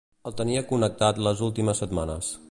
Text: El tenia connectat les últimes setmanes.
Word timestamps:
El 0.29 0.33
tenia 0.39 0.63
connectat 0.71 1.21
les 1.27 1.43
últimes 1.49 1.83
setmanes. 1.85 2.35